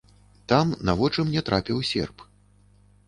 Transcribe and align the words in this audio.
Там 0.53 0.71
на 0.89 0.95
вочы 1.01 1.27
мне 1.27 1.39
трапіў 1.49 1.77
серп. 1.91 2.17